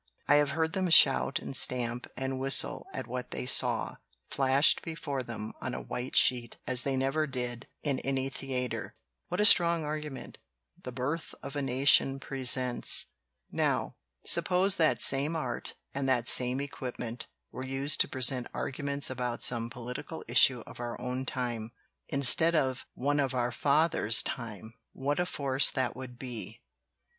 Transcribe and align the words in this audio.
I 0.27 0.37
have 0.37 0.49
heard 0.57 0.73
them 0.73 0.89
shout 0.89 1.37
and 1.37 1.55
stamp 1.55 2.07
and 2.17 2.39
whistle 2.39 2.87
at 2.91 3.05
what 3.05 3.29
they 3.29 3.45
saw 3.45 3.97
flashed 4.31 4.81
before 4.81 5.21
them 5.21 5.53
on 5.61 5.75
a 5.75 5.81
white 5.83 6.15
sheet 6.15 6.57
as 6.65 6.81
they 6.81 6.95
never 6.97 7.27
did 7.27 7.67
in 7.83 7.99
any 7.99 8.27
theater. 8.27 8.95
"What 9.27 9.39
a 9.39 9.45
strong 9.45 9.83
argument 9.85 10.39
'The 10.81 10.91
Birth 10.91 11.35
of 11.43 11.55
a 11.55 11.61
Nation' 11.61 12.19
presents! 12.19 13.11
Now, 13.51 13.95
suppose 14.25 14.77
that 14.77 15.03
same 15.03 15.35
art 15.35 15.75
and 15.93 16.09
that 16.09 16.27
same 16.27 16.59
equipment 16.61 17.27
were 17.51 17.61
used 17.63 18.01
to 18.01 18.07
present 18.09 18.47
arguments 18.55 19.11
about 19.11 19.43
some 19.43 19.69
political 19.69 20.23
issue 20.27 20.61
of 20.61 20.79
our 20.79 20.99
own 20.99 21.27
time, 21.27 21.73
instead 22.07 22.55
of 22.55 22.87
one 22.95 23.19
of 23.19 23.35
our 23.35 23.51
fathers' 23.51 24.23
time. 24.23 24.73
What 24.93 25.19
a 25.19 25.27
force 25.27 25.69
that 25.69 25.95
would 25.95 26.17
be!" 26.17 26.59